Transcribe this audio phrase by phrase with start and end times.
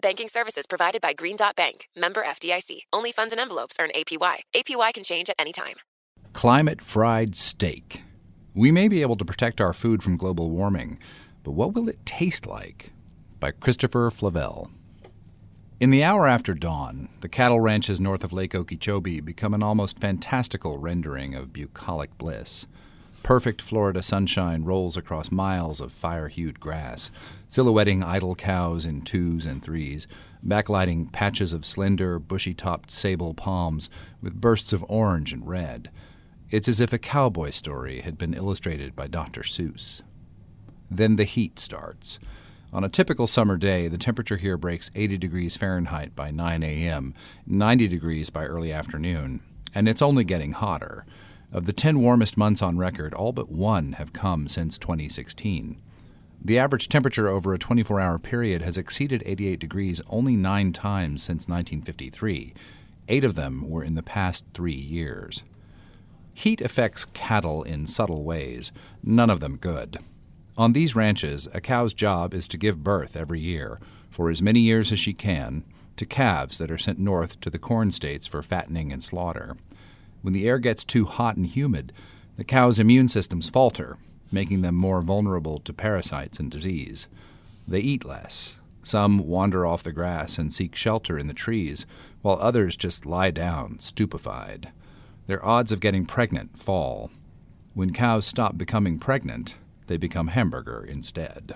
[0.00, 2.82] Banking services provided by Green Dot Bank, member FDIC.
[2.92, 4.42] Only funds and envelopes earn APY.
[4.54, 5.76] APY can change at any time.
[6.32, 8.02] Climate fried steak.
[8.54, 10.98] We may be able to protect our food from global warming,
[11.42, 12.92] but what will it taste like?
[13.40, 14.70] By Christopher Flavelle.
[15.80, 20.00] In the hour after dawn, the cattle ranches north of Lake Okeechobee become an almost
[20.00, 22.66] fantastical rendering of bucolic bliss.
[23.28, 27.10] Perfect Florida sunshine rolls across miles of fire hued grass,
[27.46, 30.06] silhouetting idle cows in twos and threes,
[30.42, 33.90] backlighting patches of slender, bushy topped sable palms
[34.22, 35.90] with bursts of orange and red.
[36.48, 39.42] It's as if a cowboy story had been illustrated by Dr.
[39.42, 40.00] Seuss.
[40.90, 42.18] Then the heat starts.
[42.72, 47.12] On a typical summer day, the temperature here breaks 80 degrees Fahrenheit by 9 a.m.,
[47.46, 49.42] 90 degrees by early afternoon,
[49.74, 51.04] and it's only getting hotter.
[51.50, 55.80] Of the 10 warmest months on record, all but one have come since 2016.
[56.44, 61.22] The average temperature over a 24 hour period has exceeded 88 degrees only nine times
[61.22, 62.52] since 1953.
[63.08, 65.42] Eight of them were in the past three years.
[66.34, 68.70] Heat affects cattle in subtle ways,
[69.02, 69.96] none of them good.
[70.58, 74.60] On these ranches, a cow's job is to give birth every year, for as many
[74.60, 75.64] years as she can,
[75.96, 79.56] to calves that are sent north to the corn states for fattening and slaughter.
[80.28, 81.90] When the air gets too hot and humid,
[82.36, 83.96] the cow's immune systems falter,
[84.30, 87.08] making them more vulnerable to parasites and disease.
[87.66, 88.60] They eat less.
[88.82, 91.86] Some wander off the grass and seek shelter in the trees,
[92.20, 94.70] while others just lie down, stupefied
[95.28, 97.10] their odds of getting pregnant fall.
[97.72, 99.56] When cows stop becoming pregnant,
[99.86, 101.54] they become hamburger instead.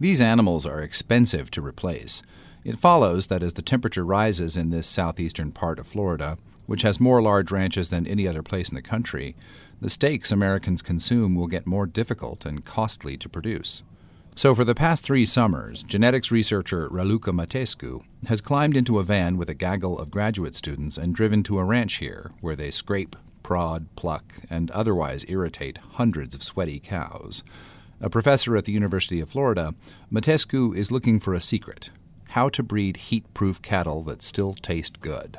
[0.00, 2.22] These animals are expensive to replace.
[2.64, 7.00] It follows that as the temperature rises in this southeastern part of Florida, which has
[7.00, 9.36] more large ranches than any other place in the country,
[9.80, 13.82] the steaks Americans consume will get more difficult and costly to produce.
[14.36, 19.36] So, for the past three summers, genetics researcher Raluca Mateescu has climbed into a van
[19.36, 23.14] with a gaggle of graduate students and driven to a ranch here where they scrape,
[23.44, 27.44] prod, pluck, and otherwise irritate hundreds of sweaty cows.
[28.00, 29.74] A professor at the University of Florida,
[30.12, 31.90] Mateescu is looking for a secret
[32.34, 35.38] how to breed heat proof cattle that still taste good.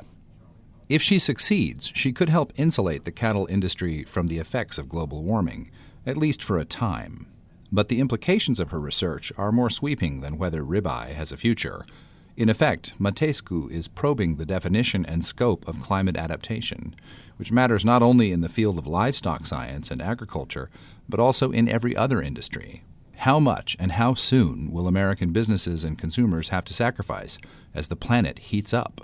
[0.88, 5.24] If she succeeds, she could help insulate the cattle industry from the effects of global
[5.24, 5.70] warming,
[6.06, 7.26] at least for a time.
[7.72, 11.84] But the implications of her research are more sweeping than whether ribeye has a future.
[12.36, 16.94] In effect, Mateescu is probing the definition and scope of climate adaptation,
[17.36, 20.70] which matters not only in the field of livestock science and agriculture,
[21.08, 22.84] but also in every other industry.
[23.16, 27.38] How much and how soon will American businesses and consumers have to sacrifice
[27.74, 29.00] as the planet heats up?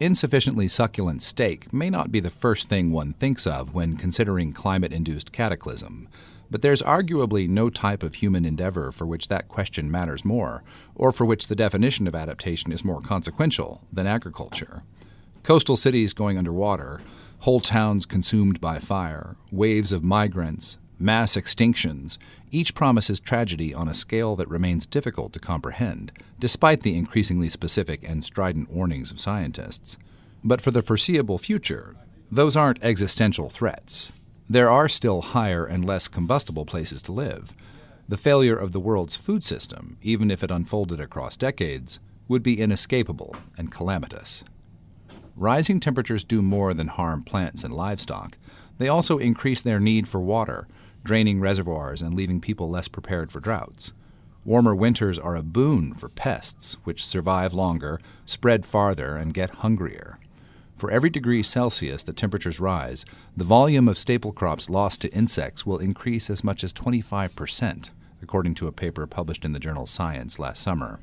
[0.00, 4.92] Insufficiently succulent steak may not be the first thing one thinks of when considering climate
[4.92, 6.08] induced cataclysm.
[6.50, 10.64] But there's arguably no type of human endeavor for which that question matters more,
[10.96, 14.82] or for which the definition of adaptation is more consequential than agriculture.
[15.44, 17.00] Coastal cities going underwater,
[17.40, 22.18] whole towns consumed by fire, waves of migrants, mass extinctions,
[22.54, 28.08] each promises tragedy on a scale that remains difficult to comprehend, despite the increasingly specific
[28.08, 29.98] and strident warnings of scientists.
[30.44, 31.96] But for the foreseeable future,
[32.30, 34.12] those aren't existential threats.
[34.48, 37.54] There are still higher and less combustible places to live.
[38.08, 41.98] The failure of the world's food system, even if it unfolded across decades,
[42.28, 44.44] would be inescapable and calamitous.
[45.34, 48.36] Rising temperatures do more than harm plants and livestock.
[48.78, 50.68] They also increase their need for water,
[51.04, 53.92] draining reservoirs and leaving people less prepared for droughts.
[54.44, 60.18] Warmer winters are a boon for pests, which survive longer, spread farther, and get hungrier.
[60.76, 63.04] For every degree Celsius that temperatures rise,
[63.36, 67.90] the volume of staple crops lost to insects will increase as much as 25%,
[68.22, 71.00] according to a paper published in the journal Science last summer.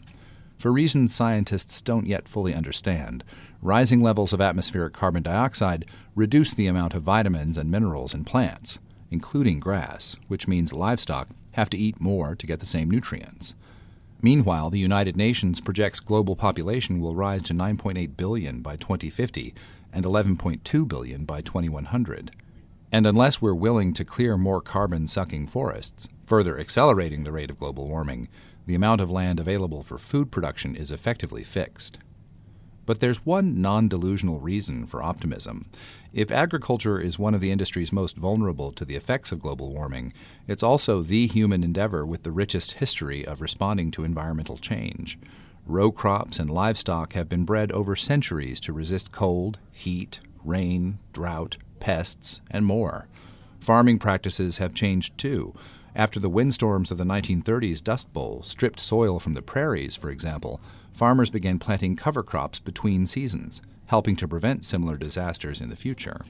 [0.58, 3.24] For reasons scientists don't yet fully understand,
[3.62, 8.78] rising levels of atmospheric carbon dioxide reduce the amount of vitamins and minerals in plants,
[9.12, 13.54] including grass, which means livestock have to eat more to get the same nutrients.
[14.22, 19.54] Meanwhile, the United Nations projects global population will rise to 9.8 billion by 2050
[19.92, 22.32] and 11.2 billion by 2100.
[22.92, 27.60] And unless we're willing to clear more carbon sucking forests, further accelerating the rate of
[27.60, 28.28] global warming,
[28.66, 31.98] the amount of land available for food production is effectively fixed.
[32.86, 35.68] But there's one non delusional reason for optimism.
[36.14, 40.14] If agriculture is one of the industries most vulnerable to the effects of global warming,
[40.48, 45.18] it's also the human endeavor with the richest history of responding to environmental change.
[45.66, 51.58] Row crops and livestock have been bred over centuries to resist cold, heat, rain, drought,
[51.80, 53.08] pests, and more.
[53.60, 55.54] Farming practices have changed too.
[55.96, 60.60] After the windstorms of the 1930s Dust Bowl stripped soil from the prairies, for example,
[60.94, 66.26] farmers began planting cover crops between seasons, helping to prevent similar disasters in the future.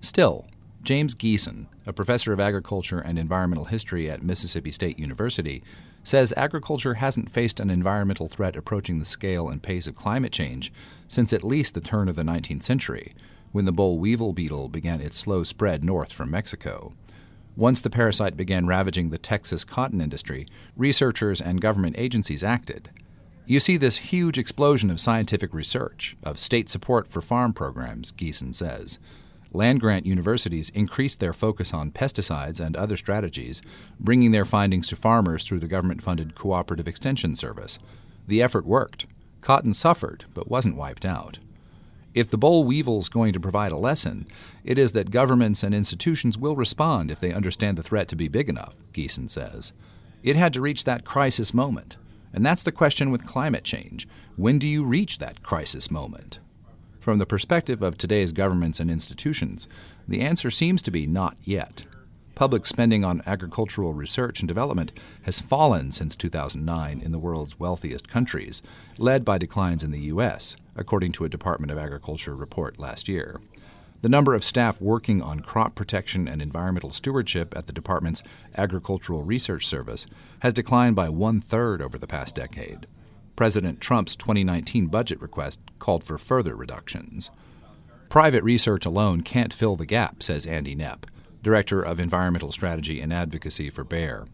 [0.00, 0.46] Still,
[0.82, 5.62] James Giesen, a professor of agriculture and environmental history at Mississippi State University,
[6.02, 10.72] says agriculture hasn't faced an environmental threat approaching the scale and pace of climate change
[11.08, 13.12] since at least the turn of the 19th century,
[13.52, 16.94] when the boll weevil beetle began its slow spread north from Mexico.
[17.56, 20.46] Once the parasite began ravaging the Texas cotton industry,
[20.76, 22.88] researchers and government agencies acted.
[23.48, 28.54] You see this huge explosion of scientific research, of state support for farm programs, Giesen
[28.54, 28.98] says.
[29.54, 33.62] Land grant universities increased their focus on pesticides and other strategies,
[33.98, 37.78] bringing their findings to farmers through the government funded Cooperative Extension Service.
[38.26, 39.06] The effort worked.
[39.40, 41.38] Cotton suffered, but wasn't wiped out.
[42.12, 44.26] If the boll weevil's going to provide a lesson,
[44.62, 48.28] it is that governments and institutions will respond if they understand the threat to be
[48.28, 49.72] big enough, Giesen says.
[50.22, 51.96] It had to reach that crisis moment.
[52.32, 54.06] And that's the question with climate change.
[54.36, 56.38] When do you reach that crisis moment?
[57.00, 59.66] From the perspective of today's governments and institutions,
[60.06, 61.84] the answer seems to be not yet.
[62.34, 64.92] Public spending on agricultural research and development
[65.22, 68.62] has fallen since 2009 in the world's wealthiest countries,
[68.96, 73.40] led by declines in the U.S., according to a Department of Agriculture report last year.
[74.00, 78.22] The number of staff working on crop protection and environmental stewardship at the department's
[78.56, 80.06] Agricultural Research Service
[80.38, 82.86] has declined by one third over the past decade.
[83.34, 87.32] President Trump's 2019 budget request called for further reductions.
[88.08, 91.02] Private research alone can't fill the gap, says Andy Knepp,
[91.42, 94.28] Director of Environmental Strategy and Advocacy for Bayer.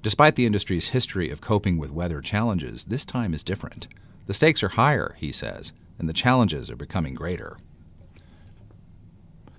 [0.00, 3.88] Despite the industry's history of coping with weather challenges, this time is different.
[4.26, 7.58] The stakes are higher, he says, and the challenges are becoming greater.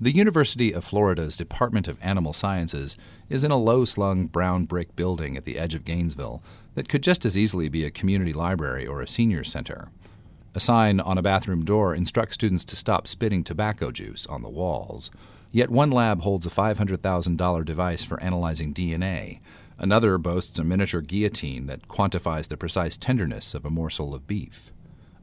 [0.01, 2.95] The University of Florida's Department of Animal Sciences
[3.27, 6.41] is in a low slung brown brick building at the edge of Gainesville
[6.75, 9.89] that could just as easily be a community library or a senior center.
[10.55, 14.47] A sign on a bathroom door instructs students to stop spitting tobacco juice on the
[14.47, 15.11] walls.
[15.51, 19.41] Yet one lab holds a $500,000 device for analyzing DNA.
[19.77, 24.71] Another boasts a miniature guillotine that quantifies the precise tenderness of a morsel of beef.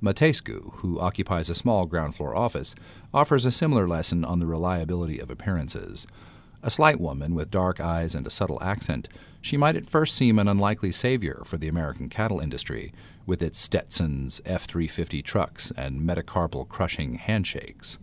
[0.06, 2.76] Mateescu, who occupies a small ground floor office,
[3.12, 6.06] offers a similar lesson on the reliability of appearances.
[6.62, 9.08] A slight woman with dark eyes and a subtle accent,
[9.40, 12.92] she might at first seem an unlikely savior for the American cattle industry,
[13.26, 17.98] with its Stetsons, F 350 trucks, and metacarpal crushing handshakes.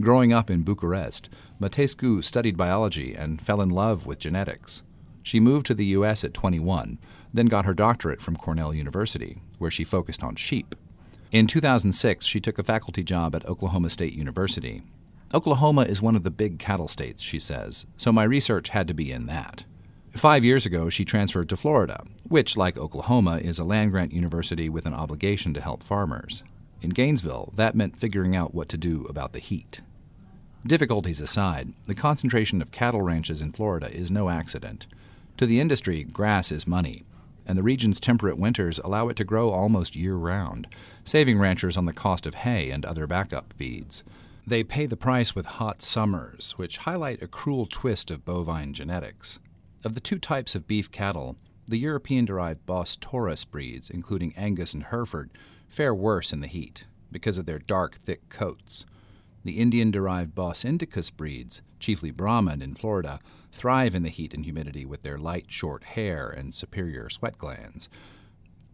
[0.00, 1.28] Growing up in Bucharest,
[1.60, 4.82] Mateescu studied biology and fell in love with genetics.
[5.22, 6.24] She moved to the U.S.
[6.24, 6.98] at 21,
[7.32, 10.74] then got her doctorate from Cornell University, where she focused on sheep.
[11.32, 14.82] In 2006, she took a faculty job at Oklahoma State University.
[15.32, 18.92] Oklahoma is one of the big cattle states, she says, so my research had to
[18.92, 19.64] be in that.
[20.10, 24.68] Five years ago, she transferred to Florida, which, like Oklahoma, is a land grant university
[24.68, 26.42] with an obligation to help farmers.
[26.82, 29.80] In Gainesville, that meant figuring out what to do about the heat.
[30.66, 34.86] Difficulties aside, the concentration of cattle ranches in Florida is no accident.
[35.38, 37.04] To the industry, grass is money,
[37.46, 40.66] and the region's temperate winters allow it to grow almost year round,
[41.04, 44.02] saving ranchers on the cost of hay and other backup feeds.
[44.46, 49.38] They pay the price with hot summers, which highlight a cruel twist of bovine genetics.
[49.84, 54.74] Of the two types of beef cattle, the European derived Bos Taurus breeds, including Angus
[54.74, 55.30] and Hereford,
[55.68, 58.84] fare worse in the heat because of their dark, thick coats.
[59.44, 63.18] The Indian derived Bos Indicus breeds, chiefly Brahman in Florida,
[63.50, 67.88] thrive in the heat and humidity with their light, short hair and superior sweat glands.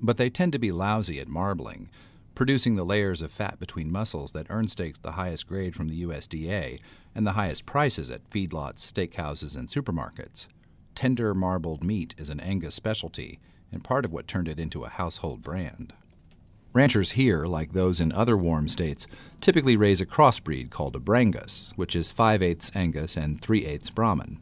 [0.01, 1.89] But they tend to be lousy at marbling,
[2.35, 6.03] producing the layers of fat between muscles that earn steaks the highest grade from the
[6.05, 6.81] USDA
[7.15, 10.49] and the highest prices at feedlots, steakhouses, and supermarkets.
[10.95, 13.41] Tender marbled meat is an Angus specialty
[13.73, 15.95] and part of what turned it into a household brand.
[16.79, 19.09] Ranchers here, like those in other warm states,
[19.41, 23.91] typically raise a crossbreed called a Brangus, which is 5 eighths Angus and 3 eighths
[23.91, 24.39] Brahman.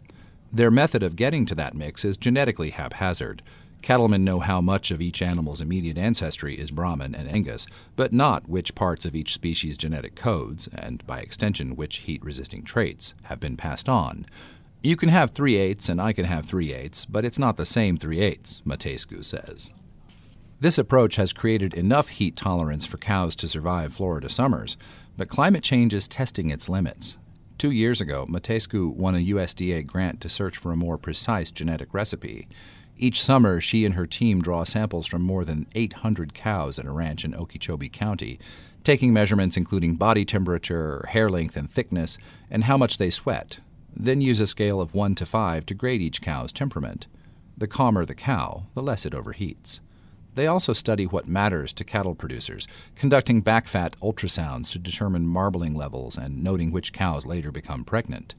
[0.52, 3.40] Their method of getting to that mix is genetically haphazard.
[3.80, 7.66] Cattlemen know how much of each animal's immediate ancestry is Brahman and Angus,
[7.96, 12.62] but not which parts of each species' genetic codes, and by extension, which heat resisting
[12.62, 14.26] traits, have been passed on.
[14.82, 17.64] You can have 3 eighths and I can have 3 eighths, but it's not the
[17.64, 19.70] same 3 eighths, Mateescu says.
[20.58, 24.78] This approach has created enough heat tolerance for cows to survive Florida summers,
[25.14, 27.18] but climate change is testing its limits.
[27.58, 31.92] Two years ago, Mateescu won a USDA grant to search for a more precise genetic
[31.92, 32.48] recipe.
[32.96, 36.90] Each summer, she and her team draw samples from more than 800 cows at a
[36.90, 38.38] ranch in Okeechobee County,
[38.82, 42.16] taking measurements including body temperature, hair length and thickness,
[42.50, 43.58] and how much they sweat,
[43.94, 47.08] then use a scale of 1 to 5 to grade each cow's temperament.
[47.58, 49.80] The calmer the cow, the less it overheats.
[50.36, 56.18] They also study what matters to cattle producers, conducting backfat ultrasounds to determine marbling levels
[56.18, 58.34] and noting which cows later become pregnant.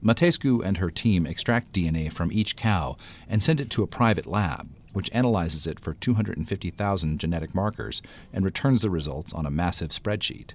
[0.00, 2.96] Mateescu and her team extract DNA from each cow
[3.28, 8.44] and send it to a private lab, which analyzes it for 250,000 genetic markers and
[8.44, 10.52] returns the results on a massive spreadsheet.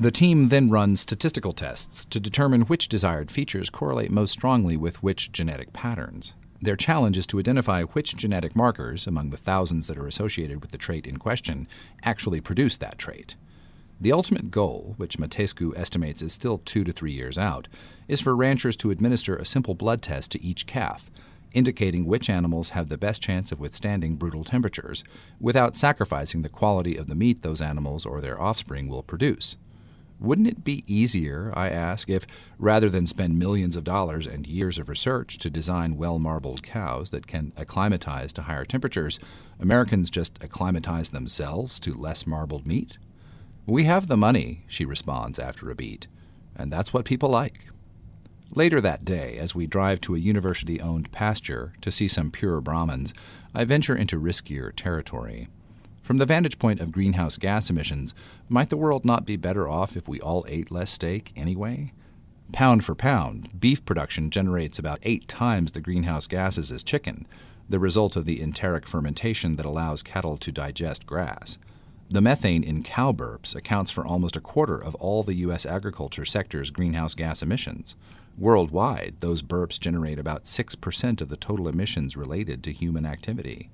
[0.00, 5.02] The team then runs statistical tests to determine which desired features correlate most strongly with
[5.02, 6.32] which genetic patterns.
[6.60, 10.72] Their challenge is to identify which genetic markers, among the thousands that are associated with
[10.72, 11.68] the trait in question,
[12.02, 13.36] actually produce that trait.
[14.00, 17.68] The ultimate goal, which Mateescu estimates is still two to three years out,
[18.08, 21.10] is for ranchers to administer a simple blood test to each calf,
[21.52, 25.04] indicating which animals have the best chance of withstanding brutal temperatures,
[25.40, 29.56] without sacrificing the quality of the meat those animals or their offspring will produce.
[30.20, 32.26] Wouldn't it be easier, I ask, if
[32.58, 37.10] rather than spend millions of dollars and years of research to design well marbled cows
[37.12, 39.20] that can acclimatize to higher temperatures,
[39.60, 42.98] Americans just acclimatize themselves to less marbled meat?
[43.64, 46.08] We have the money, she responds after a beat,
[46.56, 47.66] and that's what people like.
[48.50, 52.60] Later that day, as we drive to a university owned pasture to see some pure
[52.60, 53.14] Brahmins,
[53.54, 55.48] I venture into riskier territory.
[56.08, 58.14] From the vantage point of greenhouse gas emissions,
[58.48, 61.92] might the world not be better off if we all ate less steak anyway?
[62.50, 67.26] Pound for pound, beef production generates about eight times the greenhouse gases as chicken,
[67.68, 71.58] the result of the enteric fermentation that allows cattle to digest grass.
[72.08, 75.66] The methane in cow burps accounts for almost a quarter of all the U.S.
[75.66, 77.96] agriculture sector's greenhouse gas emissions.
[78.38, 83.68] Worldwide, those burps generate about 6% of the total emissions related to human activity.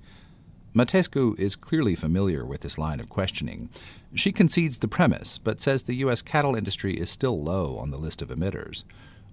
[0.74, 3.70] Mateescu is clearly familiar with this line of questioning.
[4.14, 6.20] She concedes the premise, but says the U.S.
[6.20, 8.82] cattle industry is still low on the list of emitters.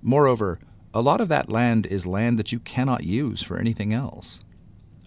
[0.03, 0.59] Moreover,
[0.93, 4.43] a lot of that land is land that you cannot use for anything else.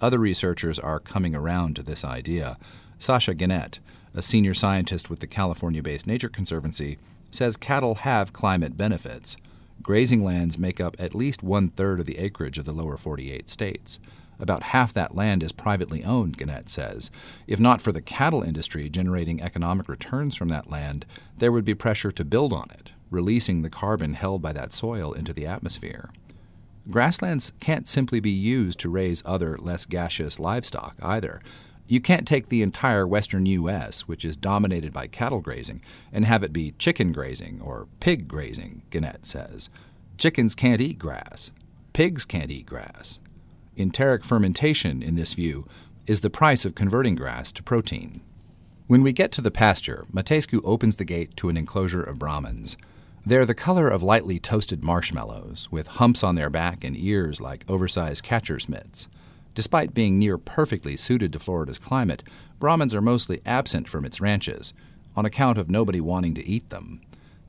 [0.00, 2.58] Other researchers are coming around to this idea.
[2.98, 3.78] Sasha Gennet,
[4.12, 6.98] a senior scientist with the California based Nature Conservancy,
[7.30, 9.36] says cattle have climate benefits.
[9.82, 13.48] Grazing lands make up at least one third of the acreage of the lower 48
[13.48, 14.00] states.
[14.44, 17.10] About half that land is privately owned, Gennet says.
[17.46, 21.74] If not for the cattle industry generating economic returns from that land, there would be
[21.74, 26.10] pressure to build on it, releasing the carbon held by that soil into the atmosphere.
[26.90, 31.40] Grasslands can't simply be used to raise other, less gaseous livestock either.
[31.86, 35.80] You can't take the entire western U.S., which is dominated by cattle grazing,
[36.12, 39.70] and have it be chicken grazing or pig grazing, Gennet says.
[40.18, 41.50] Chickens can't eat grass.
[41.94, 43.20] Pigs can't eat grass.
[43.76, 45.66] Enteric fermentation, in this view,
[46.06, 48.20] is the price of converting grass to protein.
[48.86, 52.76] When we get to the pasture, Mateescu opens the gate to an enclosure of Brahmins.
[53.26, 57.64] They're the color of lightly toasted marshmallows, with humps on their back and ears like
[57.68, 59.08] oversized catcher's mitts.
[59.54, 62.22] Despite being near perfectly suited to Florida's climate,
[62.60, 64.74] Brahmins are mostly absent from its ranches,
[65.16, 67.00] on account of nobody wanting to eat them.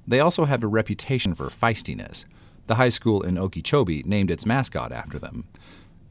[0.07, 2.25] They also have a reputation for feistiness.
[2.67, 5.45] The high school in Okeechobee named its mascot after them.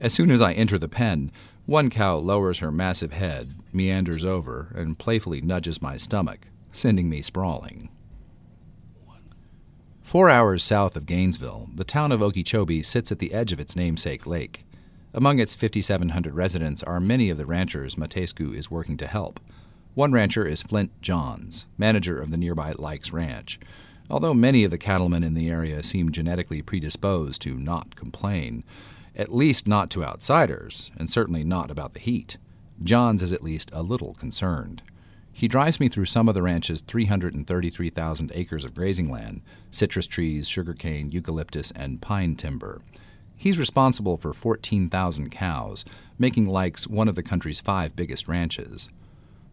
[0.01, 1.31] As soon as I enter the pen,
[1.67, 7.23] one cow lowers her massive head, meanders over, and playfully nudges my stomach, sending me
[7.23, 7.89] sprawling.
[10.03, 13.75] Four hours south of Gainesville, the town of Okeechobee sits at the edge of its
[13.75, 14.67] namesake lake.
[15.15, 19.41] Among its 5,700 residents are many of the ranchers Mateescu is working to help.
[19.95, 23.59] One rancher is Flint Johns, manager of the nearby Lykes Ranch.
[24.11, 28.65] Although many of the cattlemen in the area seem genetically predisposed to not complain,
[29.17, 32.37] at least not to outsiders, and certainly not about the heat.
[32.83, 34.83] Johns is at least a little concerned.
[35.33, 40.49] He drives me through some of the ranch's 333,000 acres of grazing land citrus trees,
[40.49, 42.83] sugarcane, eucalyptus, and pine timber.
[43.37, 45.85] He's responsible for 14,000 cows,
[46.19, 48.89] making Lykes one of the country's five biggest ranches.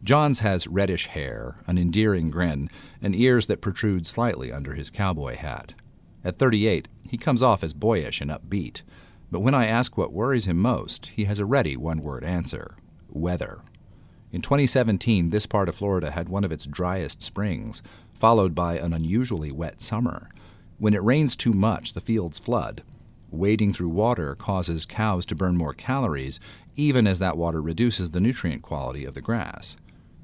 [0.03, 2.69] Johns has reddish hair, an endearing grin,
[3.01, 5.73] and ears that protrude slightly under his cowboy hat.
[6.23, 8.81] At 38, he comes off as boyish and upbeat,
[9.31, 12.75] but when I ask what worries him most, he has a ready one word answer
[13.09, 13.61] weather.
[14.31, 17.81] In 2017, this part of Florida had one of its driest springs,
[18.13, 20.29] followed by an unusually wet summer.
[20.77, 22.83] When it rains too much, the fields flood.
[23.29, 26.39] Wading through water causes cows to burn more calories,
[26.75, 29.77] even as that water reduces the nutrient quality of the grass.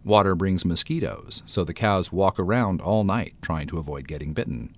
[0.04, 4.74] Water brings mosquitoes, so the cows walk around all night trying to avoid getting bitten.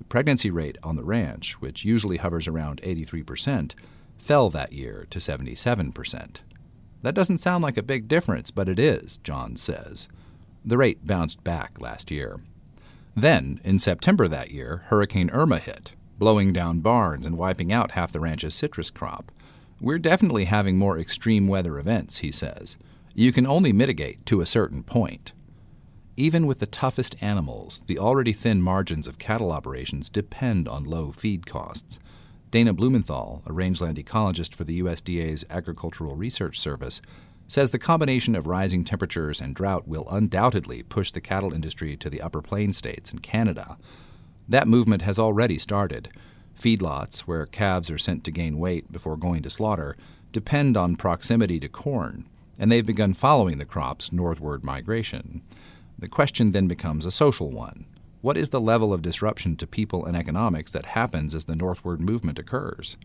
[0.00, 3.74] The pregnancy rate on the ranch, which usually hovers around 83%,
[4.18, 6.40] fell that year to 77%.
[7.02, 10.08] That doesn't sound like a big difference, but it is, John says.
[10.64, 12.40] The rate bounced back last year.
[13.14, 18.10] Then, in September that year, Hurricane Irma hit, blowing down barns and wiping out half
[18.10, 19.30] the ranch's citrus crop.
[19.80, 22.78] We're definitely having more extreme weather events, he says.
[23.14, 25.32] You can only mitigate to a certain point.
[26.16, 31.12] Even with the toughest animals, the already thin margins of cattle operations depend on low
[31.12, 31.98] feed costs.
[32.50, 37.00] Dana Blumenthal, a rangeland ecologist for the USDA's Agricultural Research Service,
[37.46, 42.10] says the combination of rising temperatures and drought will undoubtedly push the cattle industry to
[42.10, 43.76] the upper plain states and Canada.
[44.48, 46.10] That movement has already started.
[46.58, 49.96] Feedlots, where calves are sent to gain weight before going to slaughter,
[50.32, 55.42] depend on proximity to corn, and they've begun following the crop's northward migration.
[56.00, 57.84] The question then becomes a social one.
[58.22, 62.00] What is the level of disruption to people and economics that happens as the northward
[62.00, 62.96] movement occurs?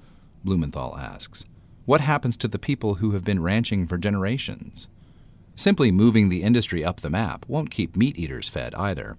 [0.46, 1.44] Blumenthal asks.
[1.84, 4.88] What happens to the people who have been ranching for generations?
[5.58, 9.18] Simply moving the industry up the map won't keep meat eaters fed either.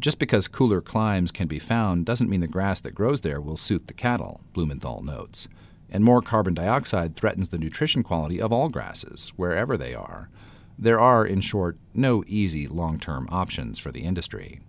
[0.00, 3.58] Just because cooler climes can be found doesn't mean the grass that grows there will
[3.58, 5.48] suit the cattle, Blumenthal notes.
[5.90, 10.30] And more carbon dioxide threatens the nutrition quality of all grasses, wherever they are.
[10.78, 14.60] There are, in short, no easy long term options for the industry.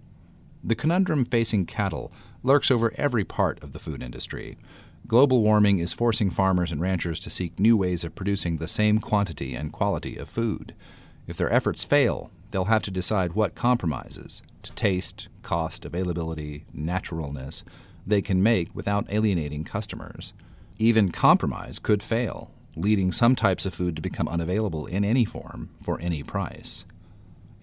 [0.63, 2.11] The conundrum facing cattle
[2.41, 4.57] lurks over every part of the food industry.
[5.07, 8.99] Global warming is forcing farmers and ranchers to seek new ways of producing the same
[8.99, 10.73] quantity and quality of food.
[11.27, 17.63] If their efforts fail, they'll have to decide what compromises to taste, cost, availability, naturalness
[18.05, 20.33] they can make without alienating customers.
[20.79, 25.69] Even compromise could fail, leading some types of food to become unavailable in any form
[25.81, 26.85] for any price.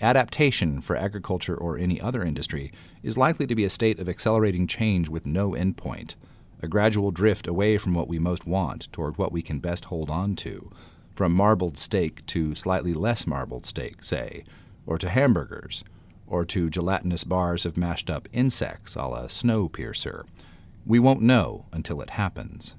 [0.01, 2.71] Adaptation for agriculture or any other industry
[3.03, 6.17] is likely to be a state of accelerating change with no endpoint,
[6.63, 10.11] a gradual drift away from what we most want toward what we can best hold
[10.11, 10.71] on to,
[11.15, 14.45] from marbled steak to slightly less marbled steak, say,
[14.87, 15.83] or to hamburgers,
[16.27, 20.25] or to gelatinous bars of mashed up insects a la Snowpiercer.
[20.85, 22.75] We won't know until it happens.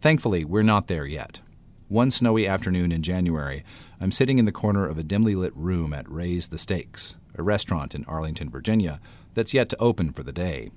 [0.00, 1.40] Thankfully, we're not there yet.
[1.88, 3.64] One snowy afternoon in January,
[4.00, 7.42] I'm sitting in the corner of a dimly lit room at Ray's the Steaks, a
[7.42, 9.00] restaurant in Arlington, Virginia,
[9.34, 10.70] that's yet to open for the day.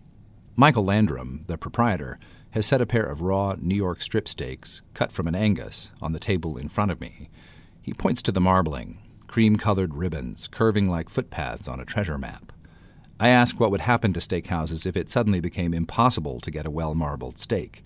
[0.56, 2.18] Michael Landrum, the proprietor,
[2.52, 6.14] has set a pair of raw New York strip steaks, cut from an Angus, on
[6.14, 7.30] the table in front of me.
[7.82, 12.52] He points to the marbling, cream colored ribbons curving like footpaths on a treasure map.
[13.20, 16.72] I ask what would happen to steakhouses if it suddenly became impossible to get a
[16.72, 17.84] well marbled steak.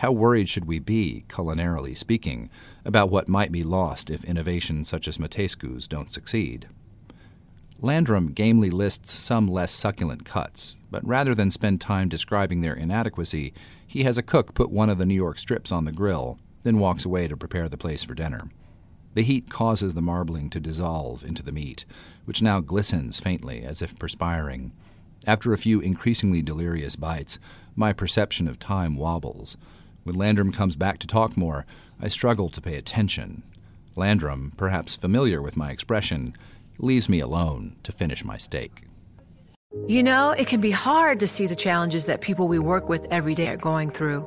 [0.00, 2.48] How worried should we be, culinarily speaking,
[2.86, 6.68] about what might be lost if innovations such as Mateescu's don't succeed?
[7.82, 13.52] Landrum gamely lists some less succulent cuts, but rather than spend time describing their inadequacy,
[13.86, 16.78] he has a cook put one of the New York strips on the grill, then
[16.78, 18.48] walks away to prepare the place for dinner.
[19.12, 21.84] The heat causes the marbling to dissolve into the meat,
[22.24, 24.72] which now glistens faintly as if perspiring.
[25.26, 27.38] After a few increasingly delirious bites,
[27.76, 29.58] my perception of time wobbles.
[30.10, 31.66] When Landrum comes back to talk more,
[32.00, 33.44] I struggle to pay attention.
[33.94, 36.36] Landrum, perhaps familiar with my expression,
[36.80, 38.86] leaves me alone to finish my steak.
[39.86, 43.06] You know, it can be hard to see the challenges that people we work with
[43.12, 44.26] every day are going through.